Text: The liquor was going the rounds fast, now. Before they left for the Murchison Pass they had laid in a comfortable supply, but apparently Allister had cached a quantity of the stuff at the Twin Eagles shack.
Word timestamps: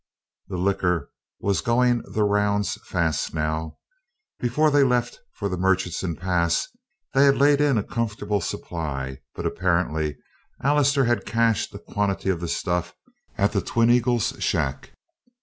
The 0.47 0.57
liquor 0.57 1.11
was 1.39 1.61
going 1.61 2.01
the 2.11 2.23
rounds 2.23 2.79
fast, 2.85 3.35
now. 3.35 3.77
Before 4.39 4.71
they 4.71 4.83
left 4.83 5.19
for 5.35 5.47
the 5.47 5.57
Murchison 5.59 6.15
Pass 6.15 6.67
they 7.13 7.25
had 7.25 7.37
laid 7.37 7.61
in 7.61 7.77
a 7.77 7.83
comfortable 7.83 8.41
supply, 8.41 9.19
but 9.35 9.45
apparently 9.45 10.17
Allister 10.63 11.03
had 11.05 11.23
cached 11.27 11.71
a 11.75 11.77
quantity 11.77 12.29
of 12.31 12.39
the 12.39 12.47
stuff 12.47 12.95
at 13.37 13.51
the 13.51 13.61
Twin 13.61 13.91
Eagles 13.91 14.33
shack. 14.39 14.91